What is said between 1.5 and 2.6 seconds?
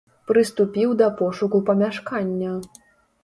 памяшкання.